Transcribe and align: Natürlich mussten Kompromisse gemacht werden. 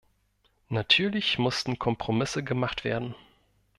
Natürlich 0.69 1.37
mussten 1.37 1.77
Kompromisse 1.77 2.43
gemacht 2.43 2.83
werden. 2.83 3.13